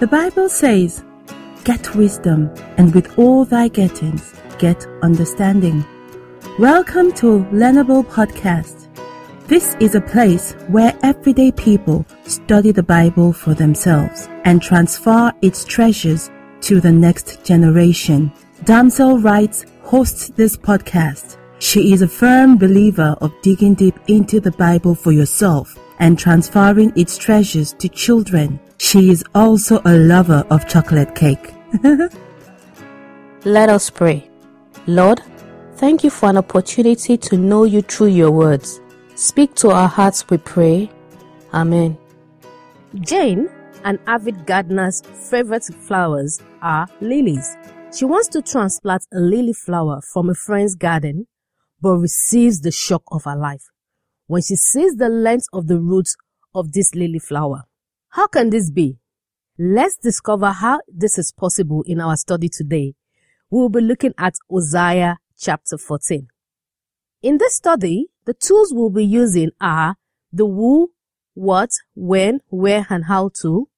The 0.00 0.06
Bible 0.06 0.48
says, 0.48 1.04
Get 1.62 1.94
wisdom, 1.94 2.50
and 2.78 2.94
with 2.94 3.18
all 3.18 3.44
thy 3.44 3.68
gettings, 3.68 4.34
get 4.58 4.86
understanding. 5.02 5.84
Welcome 6.58 7.12
to 7.16 7.44
Learnable 7.52 8.02
Podcast. 8.06 8.88
This 9.46 9.76
is 9.78 9.94
a 9.94 10.00
place 10.00 10.52
where 10.68 10.98
everyday 11.02 11.52
people 11.52 12.06
study 12.24 12.72
the 12.72 12.82
Bible 12.82 13.34
for 13.34 13.52
themselves 13.52 14.26
and 14.44 14.62
transfer 14.62 15.34
its 15.42 15.66
treasures 15.66 16.30
to 16.62 16.80
the 16.80 16.92
next 16.92 17.44
generation. 17.44 18.32
Damsel 18.64 19.18
Writes 19.18 19.66
hosts 19.82 20.30
this 20.30 20.56
podcast. 20.56 21.36
She 21.58 21.92
is 21.92 22.00
a 22.00 22.08
firm 22.08 22.56
believer 22.56 23.18
of 23.20 23.34
digging 23.42 23.74
deep 23.74 23.98
into 24.08 24.40
the 24.40 24.52
Bible 24.52 24.94
for 24.94 25.12
yourself 25.12 25.78
and 25.98 26.18
transferring 26.18 26.90
its 26.96 27.18
treasures 27.18 27.74
to 27.74 27.90
children. 27.90 28.58
She 28.82 29.10
is 29.10 29.22
also 29.34 29.82
a 29.84 29.94
lover 29.94 30.42
of 30.48 30.66
chocolate 30.66 31.14
cake. 31.14 31.52
Let 33.44 33.68
us 33.68 33.90
pray. 33.90 34.26
Lord, 34.86 35.20
thank 35.76 36.02
you 36.02 36.08
for 36.08 36.30
an 36.30 36.38
opportunity 36.38 37.18
to 37.18 37.36
know 37.36 37.64
you 37.64 37.82
through 37.82 38.06
your 38.06 38.30
words. 38.30 38.80
Speak 39.16 39.54
to 39.56 39.70
our 39.70 39.86
hearts, 39.86 40.24
we 40.30 40.38
pray. 40.38 40.90
Amen. 41.52 41.98
Jane, 43.02 43.50
an 43.84 43.98
avid 44.06 44.46
gardener's 44.46 45.02
favorite 45.28 45.64
flowers 45.64 46.40
are 46.62 46.88
lilies. 47.02 47.54
She 47.94 48.06
wants 48.06 48.28
to 48.28 48.40
transplant 48.40 49.02
a 49.12 49.20
lily 49.20 49.52
flower 49.52 50.00
from 50.10 50.30
a 50.30 50.34
friend's 50.34 50.74
garden, 50.74 51.26
but 51.82 51.98
receives 51.98 52.62
the 52.62 52.72
shock 52.72 53.02
of 53.12 53.24
her 53.24 53.36
life 53.36 53.64
when 54.26 54.40
she 54.40 54.56
sees 54.56 54.96
the 54.96 55.10
length 55.10 55.44
of 55.52 55.66
the 55.66 55.78
roots 55.78 56.16
of 56.54 56.72
this 56.72 56.94
lily 56.94 57.18
flower. 57.18 57.64
How 58.10 58.26
can 58.26 58.50
this 58.50 58.70
be? 58.70 58.98
Let's 59.56 59.96
discover 59.96 60.50
how 60.50 60.80
this 60.88 61.16
is 61.16 61.30
possible 61.30 61.84
in 61.86 62.00
our 62.00 62.16
study 62.16 62.48
today. 62.48 62.94
We'll 63.50 63.68
be 63.68 63.80
looking 63.80 64.14
at 64.18 64.34
Hosea 64.50 65.18
chapter 65.38 65.78
14. 65.78 66.26
In 67.22 67.38
this 67.38 67.54
study, 67.54 68.08
the 68.24 68.34
tools 68.34 68.72
we'll 68.74 68.90
be 68.90 69.04
using 69.04 69.50
are 69.60 69.94
the 70.32 70.44
who, 70.44 70.90
what, 71.34 71.70
when, 71.94 72.40
where, 72.48 72.84
and 72.90 73.04
how 73.04 73.30
to, 73.42 73.68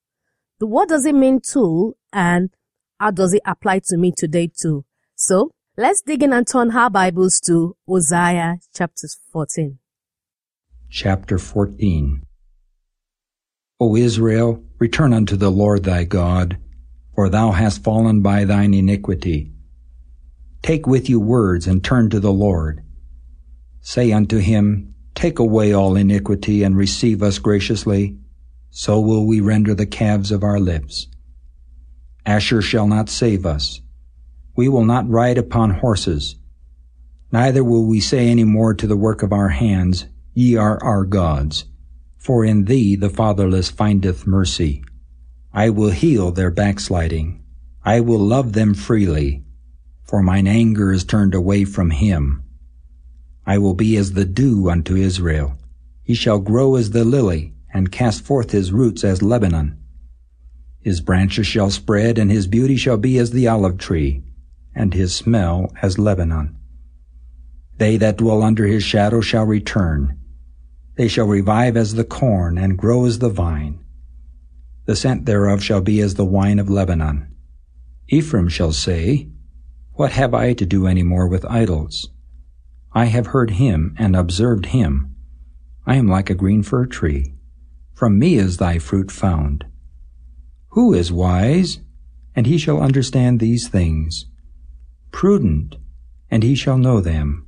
the 0.58 0.66
what 0.66 0.88
does 0.88 1.04
it 1.04 1.14
mean 1.14 1.40
tool, 1.40 1.98
and 2.10 2.50
how 2.98 3.10
does 3.10 3.34
it 3.34 3.42
apply 3.44 3.80
to 3.86 3.98
me 3.98 4.14
today 4.16 4.50
too. 4.58 4.86
So, 5.14 5.50
let's 5.76 6.00
dig 6.00 6.22
in 6.22 6.32
and 6.32 6.46
turn 6.46 6.70
our 6.70 6.88
Bibles 6.88 7.38
to 7.40 7.76
Hosea 7.86 8.60
chapter 8.74 9.08
14. 9.30 9.78
Chapter 10.88 11.36
14 11.36 12.22
O 13.82 13.96
Israel, 13.96 14.62
return 14.78 15.12
unto 15.12 15.34
the 15.34 15.50
Lord 15.50 15.82
thy 15.82 16.04
God, 16.04 16.56
for 17.16 17.28
thou 17.28 17.50
hast 17.50 17.82
fallen 17.82 18.22
by 18.22 18.44
thine 18.44 18.74
iniquity. 18.74 19.50
Take 20.62 20.86
with 20.86 21.10
you 21.10 21.18
words 21.18 21.66
and 21.66 21.82
turn 21.82 22.08
to 22.10 22.20
the 22.20 22.32
Lord. 22.32 22.84
Say 23.80 24.12
unto 24.12 24.38
him, 24.38 24.94
Take 25.16 25.40
away 25.40 25.72
all 25.72 25.96
iniquity 25.96 26.62
and 26.62 26.76
receive 26.76 27.24
us 27.24 27.40
graciously, 27.40 28.18
so 28.70 29.00
will 29.00 29.26
we 29.26 29.40
render 29.40 29.74
the 29.74 29.84
calves 29.84 30.30
of 30.30 30.44
our 30.44 30.60
lips. 30.60 31.08
Asshur 32.24 32.62
shall 32.62 32.86
not 32.86 33.08
save 33.08 33.44
us. 33.44 33.80
We 34.54 34.68
will 34.68 34.84
not 34.84 35.10
ride 35.10 35.38
upon 35.38 35.70
horses. 35.70 36.36
Neither 37.32 37.64
will 37.64 37.84
we 37.84 37.98
say 37.98 38.28
any 38.28 38.44
more 38.44 38.74
to 38.74 38.86
the 38.86 38.96
work 38.96 39.24
of 39.24 39.32
our 39.32 39.48
hands, 39.48 40.06
Ye 40.34 40.54
are 40.54 40.80
our 40.84 41.04
gods. 41.04 41.64
For 42.22 42.44
in 42.44 42.66
thee 42.66 42.94
the 42.94 43.10
fatherless 43.10 43.68
findeth 43.68 44.28
mercy. 44.28 44.84
I 45.52 45.70
will 45.70 45.90
heal 45.90 46.30
their 46.30 46.52
backsliding. 46.52 47.42
I 47.84 47.98
will 47.98 48.20
love 48.20 48.52
them 48.52 48.74
freely. 48.74 49.42
For 50.04 50.22
mine 50.22 50.46
anger 50.46 50.92
is 50.92 51.02
turned 51.02 51.34
away 51.34 51.64
from 51.64 51.90
him. 51.90 52.44
I 53.44 53.58
will 53.58 53.74
be 53.74 53.96
as 53.96 54.12
the 54.12 54.24
dew 54.24 54.70
unto 54.70 54.94
Israel. 54.94 55.58
He 56.04 56.14
shall 56.14 56.38
grow 56.38 56.76
as 56.76 56.90
the 56.90 57.04
lily, 57.04 57.54
and 57.74 57.90
cast 57.90 58.22
forth 58.22 58.52
his 58.52 58.70
roots 58.70 59.02
as 59.02 59.20
Lebanon. 59.20 59.76
His 60.78 61.00
branches 61.00 61.48
shall 61.48 61.70
spread, 61.70 62.18
and 62.18 62.30
his 62.30 62.46
beauty 62.46 62.76
shall 62.76 62.98
be 62.98 63.18
as 63.18 63.32
the 63.32 63.48
olive 63.48 63.78
tree, 63.78 64.22
and 64.76 64.94
his 64.94 65.12
smell 65.12 65.72
as 65.82 65.98
Lebanon. 65.98 66.56
They 67.78 67.96
that 67.96 68.18
dwell 68.18 68.44
under 68.44 68.66
his 68.66 68.84
shadow 68.84 69.22
shall 69.22 69.44
return. 69.44 70.21
They 70.96 71.08
shall 71.08 71.26
revive 71.26 71.76
as 71.76 71.94
the 71.94 72.04
corn 72.04 72.58
and 72.58 72.76
grow 72.76 73.06
as 73.06 73.18
the 73.18 73.30
vine. 73.30 73.78
The 74.84 74.96
scent 74.96 75.26
thereof 75.26 75.62
shall 75.62 75.80
be 75.80 76.00
as 76.00 76.14
the 76.14 76.24
wine 76.24 76.58
of 76.58 76.68
Lebanon. 76.68 77.34
Ephraim 78.08 78.48
shall 78.48 78.72
say, 78.72 79.28
What 79.94 80.12
have 80.12 80.34
I 80.34 80.52
to 80.54 80.66
do 80.66 80.86
any 80.86 81.02
more 81.02 81.28
with 81.28 81.46
idols? 81.46 82.10
I 82.92 83.06
have 83.06 83.28
heard 83.28 83.52
him 83.52 83.94
and 83.98 84.14
observed 84.14 84.66
him. 84.66 85.14
I 85.86 85.96
am 85.96 86.08
like 86.08 86.28
a 86.28 86.34
green 86.34 86.62
fir 86.62 86.86
tree. 86.86 87.34
From 87.94 88.18
me 88.18 88.34
is 88.34 88.58
thy 88.58 88.78
fruit 88.78 89.10
found. 89.10 89.64
Who 90.70 90.92
is 90.92 91.12
wise? 91.12 91.80
And 92.34 92.46
he 92.46 92.58
shall 92.58 92.80
understand 92.80 93.40
these 93.40 93.68
things. 93.68 94.26
Prudent, 95.10 95.76
and 96.30 96.42
he 96.42 96.54
shall 96.54 96.78
know 96.78 97.00
them. 97.00 97.46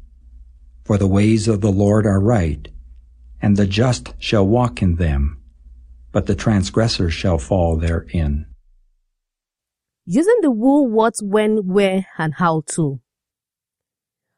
For 0.85 0.99
the 0.99 1.09
ways 1.09 1.49
of 1.49 1.61
the 1.61 1.73
Lord 1.73 2.07
are 2.07 2.21
right, 2.21 2.69
and 3.45 3.59
the 3.59 3.67
just 3.67 4.15
shall 4.19 4.47
walk 4.47 4.81
in 4.81 4.97
them, 4.97 5.39
but 6.13 6.25
the 6.25 6.35
transgressor 6.35 7.11
shall 7.11 7.37
fall 7.37 7.77
therein. 7.77 8.47
Using 10.07 10.39
the 10.41 10.49
who, 10.49 10.85
what, 10.85 11.17
when, 11.21 11.69
where, 11.69 12.07
and 12.17 12.33
how 12.37 12.63
to. 12.69 13.01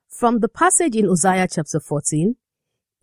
From 0.08 0.40
the 0.40 0.48
passage 0.48 0.96
in 0.96 1.06
Hosea 1.06 1.46
chapter 1.46 1.78
14, 1.78 2.34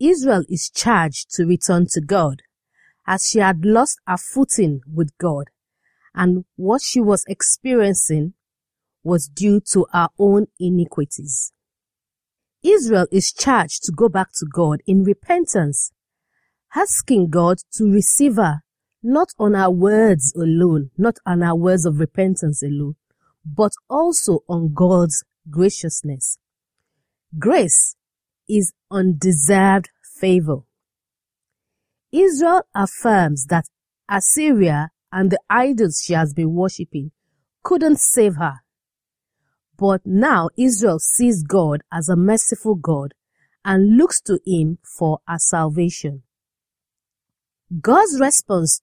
Israel 0.01 0.43
is 0.49 0.69
charged 0.69 1.33
to 1.35 1.45
return 1.45 1.85
to 1.91 2.01
God, 2.01 2.41
as 3.07 3.29
she 3.29 3.39
had 3.39 3.63
lost 3.63 3.97
her 4.05 4.17
footing 4.17 4.81
with 4.85 5.17
God, 5.17 5.45
and 6.13 6.43
what 6.57 6.81
she 6.81 6.99
was 6.99 7.23
experiencing 7.29 8.33
was 9.03 9.29
due 9.29 9.61
to 9.71 9.87
her 9.93 10.09
own 10.19 10.47
iniquities. 10.59 11.53
Israel 12.63 13.07
is 13.11 13.33
charged 13.33 13.83
to 13.83 13.91
go 13.91 14.07
back 14.07 14.31
to 14.35 14.45
God 14.45 14.81
in 14.87 15.03
repentance, 15.03 15.91
asking 16.75 17.29
God 17.29 17.57
to 17.73 17.91
receive 17.91 18.37
her, 18.37 18.61
not 19.01 19.29
on 19.37 19.53
our 19.53 19.71
words 19.71 20.33
alone, 20.35 20.91
not 20.97 21.17
on 21.25 21.43
our 21.43 21.55
words 21.55 21.85
of 21.85 21.99
repentance 21.99 22.63
alone, 22.63 22.95
but 23.45 23.73
also 23.89 24.39
on 24.47 24.73
God's 24.73 25.23
graciousness. 25.49 26.37
Grace 27.37 27.95
is 28.47 28.73
undeserved 28.89 29.89
favor. 30.19 30.59
Israel 32.11 32.61
affirms 32.73 33.47
that 33.47 33.65
Assyria 34.09 34.89
and 35.11 35.31
the 35.31 35.39
idols 35.49 36.01
she 36.03 36.13
has 36.13 36.33
been 36.33 36.53
worshipping 36.53 37.11
couldn't 37.63 37.99
save 37.99 38.35
her. 38.35 38.62
But 39.77 40.01
now 40.05 40.49
Israel 40.57 40.99
sees 40.99 41.43
God 41.43 41.81
as 41.91 42.09
a 42.09 42.15
merciful 42.15 42.75
God 42.75 43.13
and 43.65 43.97
looks 43.97 44.21
to 44.21 44.39
him 44.45 44.77
for 44.83 45.19
a 45.27 45.39
salvation. 45.39 46.23
God's 47.81 48.19
response 48.19 48.81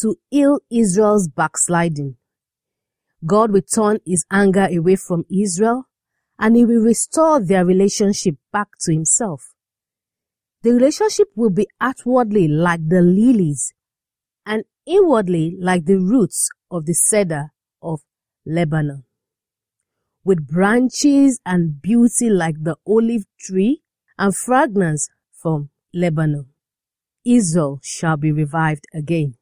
to 0.00 0.16
heal 0.30 0.60
Israel's 0.70 1.28
backsliding. 1.28 2.16
God 3.24 3.50
will 3.50 3.62
turn 3.62 3.98
his 4.06 4.24
anger 4.30 4.68
away 4.70 4.96
from 4.96 5.24
Israel 5.30 5.88
and 6.38 6.54
he 6.54 6.64
will 6.64 6.82
restore 6.82 7.40
their 7.40 7.64
relationship 7.64 8.36
back 8.52 8.68
to 8.80 8.92
himself. 8.92 9.54
The 10.62 10.72
relationship 10.72 11.28
will 11.34 11.50
be 11.50 11.66
outwardly 11.80 12.46
like 12.46 12.88
the 12.88 13.00
lilies 13.00 13.72
and 14.44 14.64
inwardly 14.84 15.56
like 15.58 15.86
the 15.86 15.98
roots 15.98 16.48
of 16.70 16.86
the 16.86 16.94
cedar 16.94 17.52
of 17.82 18.00
Lebanon 18.44 19.05
with 20.26 20.48
branches 20.48 21.38
and 21.46 21.80
beauty 21.80 22.28
like 22.28 22.56
the 22.60 22.74
olive 22.84 23.22
tree 23.38 23.80
and 24.18 24.36
fragrance 24.36 25.08
from 25.30 25.70
Lebanon. 25.94 26.46
Israel 27.24 27.78
shall 27.84 28.16
be 28.16 28.32
revived 28.32 28.86
again. 28.92 29.36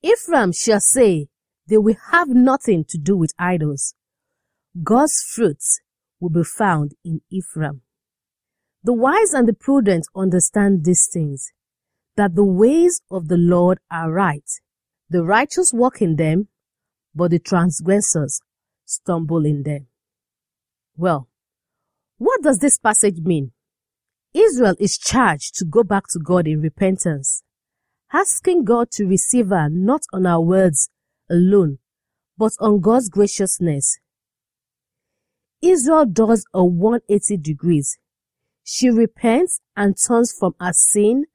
Ephraim 0.00 0.52
shall 0.52 0.78
say 0.78 1.26
they 1.66 1.78
will 1.78 1.96
have 2.12 2.28
nothing 2.28 2.84
to 2.90 2.96
do 2.96 3.16
with 3.16 3.34
idols. 3.40 3.96
God's 4.84 5.20
fruits 5.20 5.80
will 6.20 6.30
be 6.30 6.44
found 6.44 6.92
in 7.04 7.20
Ephraim. 7.28 7.82
The 8.84 8.92
wise 8.92 9.32
and 9.32 9.48
the 9.48 9.52
prudent 9.52 10.06
understand 10.14 10.84
these 10.84 11.08
things, 11.12 11.50
that 12.16 12.36
the 12.36 12.44
ways 12.44 13.02
of 13.10 13.26
the 13.26 13.36
Lord 13.36 13.78
are 13.90 14.12
right. 14.12 14.48
The 15.10 15.24
righteous 15.24 15.72
walk 15.72 16.00
in 16.00 16.14
them, 16.14 16.46
but 17.16 17.32
the 17.32 17.40
transgressors 17.40 18.40
stumble 18.84 19.44
in 19.44 19.62
them. 19.62 19.86
Well, 20.96 21.28
what 22.18 22.42
does 22.42 22.58
this 22.58 22.78
passage 22.78 23.18
mean? 23.18 23.52
Israel 24.34 24.74
is 24.78 24.96
charged 24.96 25.54
to 25.56 25.64
go 25.64 25.82
back 25.82 26.04
to 26.10 26.18
God 26.18 26.46
in 26.46 26.60
repentance, 26.60 27.42
asking 28.12 28.64
God 28.64 28.90
to 28.92 29.06
receive 29.06 29.48
her 29.48 29.68
not 29.68 30.02
on 30.12 30.26
our 30.26 30.40
words, 30.40 30.88
alone, 31.30 31.78
but 32.38 32.52
on 32.60 32.80
God's 32.80 33.08
graciousness. 33.08 33.98
Israel 35.60 36.06
does 36.06 36.44
a 36.52 36.64
180 36.64 37.36
degrees. 37.36 37.98
She 38.64 38.90
repents 38.90 39.60
and 39.76 39.96
turns 39.96 40.34
from 40.38 40.54
her 40.60 40.72
sin 40.72 41.26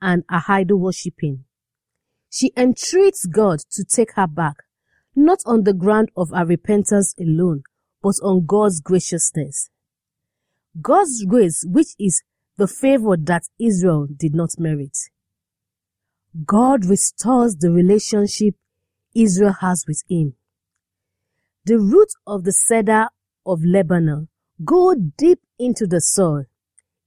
and 0.00 0.24
her 0.28 0.42
idol 0.48 0.78
worshipping. 0.78 1.44
She 2.30 2.52
entreats 2.56 3.26
God 3.26 3.60
to 3.72 3.84
take 3.84 4.12
her 4.14 4.26
back, 4.26 4.56
not 5.16 5.38
on 5.46 5.64
the 5.64 5.72
ground 5.72 6.10
of 6.16 6.32
our 6.32 6.46
repentance 6.46 7.14
alone, 7.20 7.62
but 8.02 8.14
on 8.22 8.46
God's 8.46 8.80
graciousness. 8.80 9.70
God's 10.80 11.24
grace, 11.24 11.64
which 11.66 11.94
is 11.98 12.22
the 12.56 12.66
favor 12.66 13.16
that 13.16 13.44
Israel 13.58 14.06
did 14.14 14.34
not 14.34 14.50
merit. 14.58 14.96
God 16.44 16.84
restores 16.84 17.56
the 17.56 17.70
relationship 17.70 18.54
Israel 19.14 19.54
has 19.60 19.84
with 19.86 20.02
him. 20.08 20.34
The 21.64 21.78
root 21.78 22.08
of 22.26 22.44
the 22.44 22.52
cedar 22.52 23.08
of 23.46 23.64
Lebanon 23.64 24.28
go 24.64 24.94
deep 24.94 25.40
into 25.58 25.86
the 25.86 26.00
soil. 26.00 26.44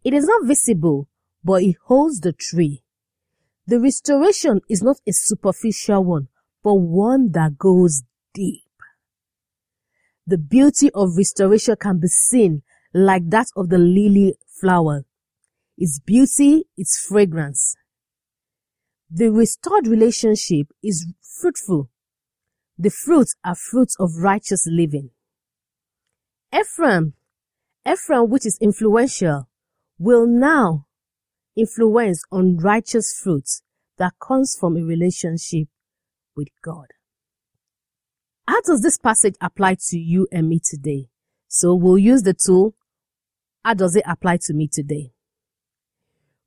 It 0.03 0.13
is 0.13 0.25
not 0.25 0.45
visible, 0.45 1.07
but 1.43 1.63
it 1.63 1.75
holds 1.85 2.21
the 2.21 2.33
tree. 2.33 2.83
The 3.67 3.79
restoration 3.79 4.61
is 4.69 4.81
not 4.81 4.97
a 5.05 5.11
superficial 5.11 6.03
one, 6.03 6.29
but 6.67 6.81
one 6.81 7.31
that 7.31 7.57
goes 7.57 8.03
deep. 8.33 8.65
The 10.25 10.37
beauty 10.37 10.89
of 10.93 11.15
restoration 11.15 11.77
can 11.79 11.97
be 11.97 12.09
seen 12.09 12.63
like 12.93 13.29
that 13.29 13.47
of 13.55 13.69
the 13.69 13.77
lily 13.77 14.35
flower. 14.49 15.05
Its 15.77 15.99
beauty, 15.99 16.65
its 16.75 16.99
fragrance. 16.99 17.77
The 19.09 19.31
restored 19.31 19.87
relationship 19.87 20.67
is 20.83 21.07
fruitful. 21.39 21.89
The 22.77 22.89
fruits 22.89 23.37
are 23.45 23.55
fruits 23.55 23.95
of 23.97 24.17
righteous 24.17 24.67
living. 24.69 25.11
Ephraim, 26.53 27.13
Ephraim 27.89 28.29
which 28.29 28.45
is 28.45 28.57
influential, 28.59 29.47
will 29.97 30.27
now 30.27 30.87
influence 31.55 32.23
on 32.29 32.57
righteous 32.57 33.17
fruits 33.23 33.61
that 33.97 34.15
comes 34.19 34.57
from 34.59 34.75
a 34.75 34.83
relationship 34.83 35.69
with 36.37 36.47
God. 36.63 36.87
How 38.47 38.61
does 38.61 38.81
this 38.81 38.97
passage 38.97 39.35
apply 39.41 39.75
to 39.89 39.97
you 39.97 40.27
and 40.31 40.47
me 40.47 40.61
today? 40.63 41.09
So 41.49 41.75
we'll 41.75 41.97
use 41.97 42.21
the 42.21 42.33
tool. 42.33 42.75
How 43.65 43.73
does 43.73 43.95
it 43.97 44.03
apply 44.07 44.37
to 44.43 44.53
me 44.53 44.69
today? 44.71 45.11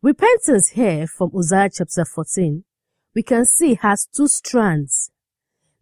Repentance 0.03 0.71
here 0.71 1.07
from 1.07 1.31
Hosea 1.33 1.69
chapter 1.75 2.07
14, 2.07 2.65
we 3.15 3.23
can 3.23 3.45
see 3.45 3.75
has 3.75 4.07
two 4.07 4.29
strands. 4.29 5.11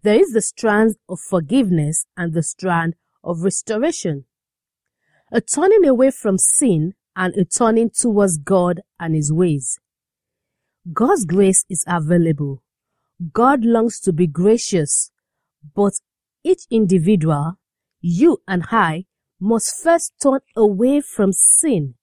There 0.02 0.20
is 0.20 0.32
the 0.32 0.42
strand 0.42 0.96
of 1.08 1.20
forgiveness 1.20 2.04
and 2.16 2.32
the 2.32 2.42
strand 2.42 2.94
of 3.22 3.42
restoration. 3.42 4.24
A 5.30 5.40
turning 5.40 5.86
away 5.86 6.10
from 6.10 6.38
sin 6.38 6.94
and 7.14 7.34
a 7.36 7.44
turning 7.44 7.90
towards 7.90 8.38
God 8.38 8.80
and 8.98 9.14
His 9.14 9.32
ways. 9.32 9.78
God's 10.92 11.24
grace 11.24 11.64
is 11.68 11.84
available. 11.86 12.62
God 13.32 13.64
longs 13.64 13.98
to 14.00 14.12
be 14.12 14.26
gracious, 14.28 15.10
but 15.74 15.94
each 16.44 16.62
individual, 16.70 17.58
you 18.00 18.38
and 18.46 18.64
I, 18.70 19.06
must 19.40 19.82
first 19.82 20.12
turn 20.22 20.40
away 20.56 21.00
from 21.00 21.32
sin. 21.32 21.94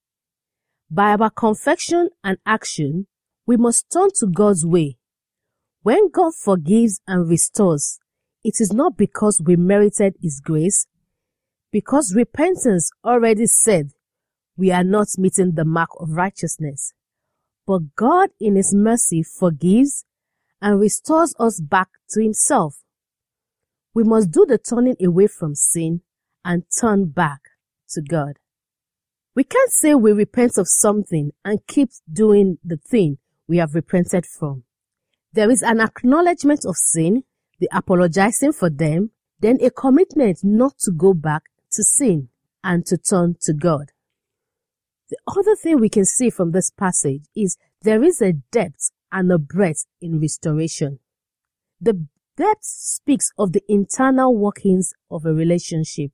By 0.90 1.16
our 1.16 1.30
confession 1.30 2.10
and 2.24 2.38
action, 2.46 3.08
we 3.46 3.56
must 3.58 3.92
turn 3.92 4.10
to 4.20 4.28
God's 4.28 4.66
way. 4.66 4.98
When 5.84 6.10
God 6.10 6.34
forgives 6.36 7.00
and 7.08 7.30
restores, 7.30 8.00
it 8.44 8.60
is 8.60 8.74
not 8.74 8.98
because 8.98 9.42
we 9.44 9.56
merited 9.56 10.16
His 10.22 10.42
grace, 10.42 10.86
because 11.72 12.16
repentance 12.16 12.92
already 13.04 13.46
said 13.48 13.92
we 14.58 14.72
are 14.72 14.84
not 14.84 15.08
meeting 15.18 15.54
the 15.54 15.66
mark 15.66 15.90
of 16.00 16.12
righteousness. 16.12 16.94
But 17.66 17.96
God 17.96 18.30
in 18.40 18.56
His 18.56 18.74
mercy 18.74 19.24
forgives 19.24 20.06
and 20.62 20.80
restores 20.80 21.34
us 21.40 21.60
back 21.60 21.90
to 22.10 22.22
Himself. 22.22 22.78
We 23.94 24.04
must 24.04 24.32
do 24.32 24.46
the 24.46 24.58
turning 24.58 24.96
away 25.04 25.28
from 25.28 25.56
sin 25.56 26.02
and 26.44 26.64
turn 26.80 27.06
back 27.06 27.42
to 27.90 28.02
God. 28.02 28.40
We 29.36 29.44
can't 29.44 29.72
say 29.72 29.96
we 29.96 30.12
repent 30.12 30.58
of 30.58 30.68
something 30.68 31.32
and 31.44 31.66
keep 31.68 31.90
doing 32.12 32.58
the 32.64 32.78
thing 32.78 33.18
we 33.48 33.58
have 33.58 33.76
repented 33.76 34.26
from. 34.26 34.64
There 35.34 35.52
is 35.52 35.62
an 35.62 35.82
acknowledgement 35.82 36.66
of 36.66 36.78
sin, 36.78 37.24
the 37.60 37.70
apologizing 37.74 38.54
for 38.54 38.70
them, 38.70 39.12
then 39.40 39.58
a 39.62 39.70
commitment 39.70 40.40
not 40.44 40.78
to 40.80 40.92
go 40.92 41.14
back 41.14 41.44
to 41.74 41.84
sin 41.84 42.30
and 42.64 42.86
to 42.86 42.98
turn 42.98 43.36
to 43.42 43.54
God. 43.54 43.92
The 45.10 45.18
other 45.28 45.56
thing 45.56 45.80
we 45.80 45.90
can 45.90 46.06
see 46.06 46.30
from 46.30 46.52
this 46.52 46.72
passage 46.72 47.26
is 47.36 47.58
there 47.82 48.04
is 48.04 48.22
a 48.22 48.34
depth 48.34 48.92
and 49.16 49.32
a 49.32 49.38
breadth 49.38 49.86
in 50.02 50.20
restoration. 50.20 51.00
The 51.80 52.06
depth 52.36 52.66
speaks 52.66 53.30
of 53.38 53.54
the 53.54 53.64
internal 53.70 54.36
workings 54.36 54.92
of 55.10 55.26
a 55.26 55.34
relationship. 55.34 56.12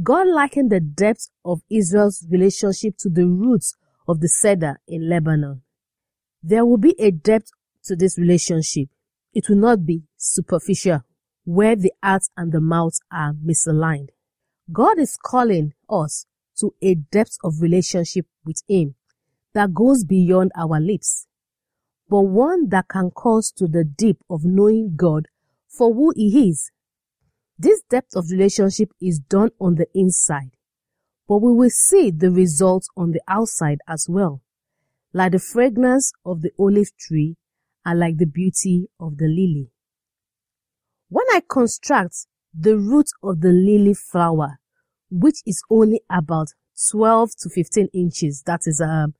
God 0.00 0.28
likened 0.28 0.70
the 0.70 0.78
depth 0.78 1.28
of 1.44 1.62
Israel's 1.68 2.24
relationship 2.30 2.94
to 2.98 3.10
the 3.10 3.26
roots 3.26 3.74
of 4.06 4.20
the 4.20 4.28
cedar 4.28 4.80
in 4.86 5.08
Lebanon. 5.08 5.62
There 6.40 6.64
will 6.64 6.78
be 6.78 6.94
a 7.00 7.10
depth 7.10 7.50
to 7.86 7.96
this 7.96 8.16
relationship. 8.16 8.88
It 9.32 9.48
will 9.48 9.56
not 9.56 9.84
be 9.84 10.04
superficial, 10.16 11.02
where 11.44 11.74
the 11.74 11.92
heart 12.00 12.22
and 12.36 12.52
the 12.52 12.60
mouth 12.60 12.94
are 13.10 13.32
misaligned. 13.32 14.10
God 14.72 15.00
is 15.00 15.18
calling 15.20 15.74
us 15.90 16.26
to 16.60 16.74
a 16.80 16.94
depth 16.94 17.38
of 17.42 17.60
relationship 17.60 18.26
with 18.44 18.62
Him 18.68 18.94
that 19.52 19.74
goes 19.74 20.04
beyond 20.04 20.52
our 20.56 20.80
lips, 20.80 21.26
but 22.08 22.22
one 22.22 22.68
that 22.68 22.88
can 22.88 23.10
cause 23.10 23.50
to 23.52 23.66
the 23.66 23.84
deep 23.84 24.18
of 24.28 24.44
knowing 24.44 24.94
God 24.96 25.28
for 25.68 25.92
who 25.92 26.12
He 26.14 26.48
is. 26.50 26.70
This 27.58 27.82
depth 27.88 28.16
of 28.16 28.30
relationship 28.30 28.90
is 29.00 29.18
done 29.18 29.50
on 29.60 29.76
the 29.76 29.86
inside, 29.94 30.50
but 31.28 31.38
we 31.38 31.52
will 31.52 31.70
see 31.70 32.10
the 32.10 32.30
results 32.30 32.88
on 32.96 33.12
the 33.12 33.22
outside 33.28 33.78
as 33.88 34.06
well, 34.08 34.42
like 35.12 35.32
the 35.32 35.38
fragrance 35.38 36.12
of 36.24 36.42
the 36.42 36.50
olive 36.58 36.96
tree 36.98 37.36
and 37.84 38.00
like 38.00 38.16
the 38.16 38.26
beauty 38.26 38.88
of 38.98 39.18
the 39.18 39.26
lily. 39.26 39.70
When 41.08 41.26
I 41.32 41.42
construct 41.48 42.26
the 42.52 42.76
root 42.76 43.06
of 43.22 43.40
the 43.40 43.52
lily 43.52 43.94
flower, 43.94 44.58
which 45.10 45.36
is 45.46 45.62
only 45.70 46.00
about 46.10 46.48
12 46.90 47.30
to 47.42 47.48
15 47.48 47.88
inches, 47.92 48.42
that 48.46 48.62
is 48.66 48.80
um, 48.80 49.14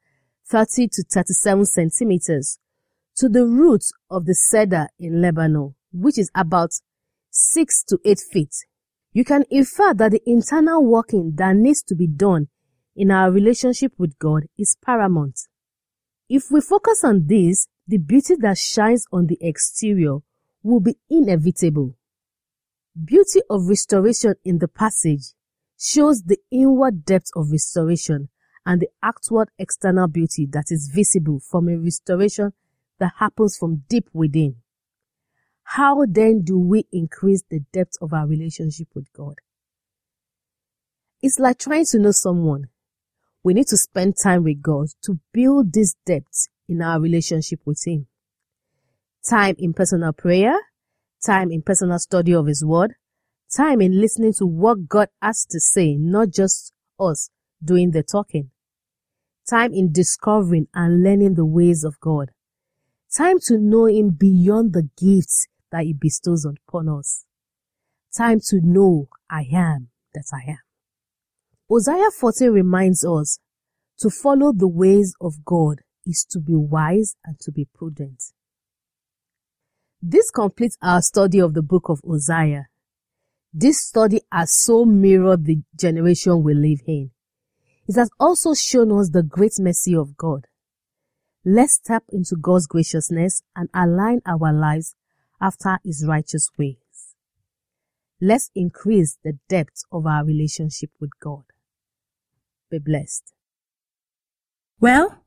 30 0.46 0.88
to 0.88 1.04
37 1.04 1.64
centimeters, 1.66 2.58
to 3.16 3.28
the 3.28 3.46
root 3.46 3.84
of 4.10 4.26
the 4.26 4.34
cedar 4.34 4.88
in 4.98 5.22
Lebanon, 5.22 5.74
which 5.92 6.18
is 6.18 6.30
about 6.34 6.70
6 7.30 7.84
to 7.84 7.98
8 8.04 8.18
feet. 8.32 8.54
You 9.12 9.24
can 9.24 9.44
infer 9.50 9.94
that 9.94 10.12
the 10.12 10.22
internal 10.26 10.84
working 10.84 11.34
that 11.36 11.54
needs 11.56 11.82
to 11.84 11.94
be 11.94 12.08
done 12.08 12.48
in 12.96 13.10
our 13.10 13.30
relationship 13.30 13.92
with 13.98 14.18
God 14.18 14.44
is 14.58 14.76
paramount. 14.84 15.38
If 16.28 16.50
we 16.50 16.60
focus 16.60 17.04
on 17.04 17.26
this, 17.26 17.68
the 17.86 17.98
beauty 17.98 18.34
that 18.40 18.58
shines 18.58 19.06
on 19.12 19.26
the 19.26 19.38
exterior 19.40 20.18
will 20.62 20.80
be 20.80 20.96
inevitable. 21.08 21.96
Beauty 23.02 23.40
of 23.50 23.68
restoration 23.68 24.34
in 24.44 24.58
the 24.58 24.68
passage 24.68 25.34
shows 25.78 26.22
the 26.22 26.38
inward 26.50 27.04
depth 27.04 27.30
of 27.36 27.50
restoration 27.50 28.28
and 28.64 28.80
the 28.80 28.88
outward 29.02 29.50
external 29.58 30.08
beauty 30.08 30.46
that 30.50 30.66
is 30.70 30.90
visible 30.92 31.40
from 31.40 31.68
a 31.68 31.76
restoration 31.76 32.52
that 32.98 33.12
happens 33.18 33.56
from 33.56 33.84
deep 33.88 34.08
within. 34.12 34.56
How 35.64 36.04
then 36.06 36.42
do 36.42 36.58
we 36.58 36.86
increase 36.92 37.42
the 37.48 37.60
depth 37.72 37.96
of 38.00 38.12
our 38.12 38.26
relationship 38.26 38.88
with 38.94 39.12
God? 39.12 39.34
It's 41.22 41.38
like 41.38 41.58
trying 41.58 41.86
to 41.86 41.98
know 41.98 42.10
someone. 42.10 42.68
We 43.42 43.54
need 43.54 43.66
to 43.68 43.76
spend 43.76 44.16
time 44.22 44.44
with 44.44 44.62
God 44.62 44.88
to 45.04 45.18
build 45.32 45.72
this 45.72 45.94
depth 46.06 46.48
in 46.68 46.82
our 46.82 47.00
relationship 47.00 47.60
with 47.64 47.82
Him. 47.86 48.06
Time 49.28 49.54
in 49.58 49.72
personal 49.72 50.12
prayer, 50.12 50.54
time 51.24 51.50
in 51.50 51.62
personal 51.62 51.98
study 51.98 52.34
of 52.34 52.46
His 52.46 52.64
Word, 52.64 52.94
time 53.54 53.80
in 53.80 54.00
listening 54.00 54.34
to 54.34 54.46
what 54.46 54.86
God 54.86 55.08
has 55.22 55.46
to 55.46 55.60
say, 55.60 55.96
not 55.96 56.30
just 56.30 56.72
us 57.00 57.30
doing 57.62 57.92
the 57.92 58.02
talking. 58.02 58.50
Time 59.48 59.72
in 59.72 59.92
discovering 59.92 60.68
and 60.74 61.02
learning 61.02 61.34
the 61.34 61.44
ways 61.44 61.84
of 61.84 61.98
God. 62.00 62.30
Time 63.16 63.38
to 63.44 63.58
know 63.58 63.86
Him 63.86 64.10
beyond 64.10 64.72
the 64.72 64.88
gifts 64.98 65.46
that 65.70 65.84
He 65.84 65.92
bestows 65.92 66.44
upon 66.44 66.88
us. 66.88 67.24
Time 68.16 68.40
to 68.48 68.60
know 68.60 69.08
I 69.30 69.46
am 69.52 69.88
that 70.14 70.24
I 70.32 70.50
am. 70.50 70.58
Hosea 71.68 72.10
14 72.10 72.50
reminds 72.50 73.04
us 73.04 73.38
to 73.98 74.10
follow 74.10 74.52
the 74.52 74.68
ways 74.68 75.14
of 75.20 75.44
God 75.44 75.80
is 76.04 76.26
to 76.30 76.40
be 76.40 76.54
wise 76.54 77.14
and 77.24 77.38
to 77.40 77.52
be 77.52 77.68
prudent. 77.72 78.22
This 80.02 80.30
completes 80.30 80.76
our 80.82 81.00
study 81.00 81.38
of 81.38 81.54
the 81.54 81.62
book 81.62 81.88
of 81.88 82.00
Hosea. 82.04 82.66
This 83.52 83.80
study 83.80 84.22
has 84.30 84.52
so 84.52 84.84
mirrored 84.84 85.44
the 85.44 85.62
generation 85.78 86.42
we 86.42 86.54
live 86.54 86.80
in. 86.86 87.10
It 87.86 87.94
has 87.96 88.10
also 88.18 88.54
shown 88.54 88.90
us 88.98 89.10
the 89.10 89.22
great 89.22 89.54
mercy 89.58 89.94
of 89.94 90.16
God. 90.16 90.46
Let's 91.46 91.78
tap 91.78 92.04
into 92.10 92.36
God's 92.36 92.66
graciousness 92.66 93.42
and 93.54 93.68
align 93.74 94.22
our 94.24 94.50
lives 94.50 94.94
after 95.42 95.78
His 95.84 96.06
righteous 96.06 96.48
ways. 96.58 96.76
Let's 98.18 98.50
increase 98.54 99.18
the 99.22 99.38
depth 99.48 99.84
of 99.92 100.06
our 100.06 100.24
relationship 100.24 100.90
with 101.00 101.10
God. 101.20 101.42
Be 102.70 102.78
blessed. 102.78 103.34
Well, 104.80 105.22